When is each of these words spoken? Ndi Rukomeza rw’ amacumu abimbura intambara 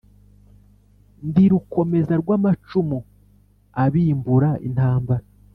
Ndi 1.27 1.43
Rukomeza 1.51 2.13
rw’ 2.21 2.29
amacumu 2.37 2.99
abimbura 3.83 4.49
intambara 4.67 5.25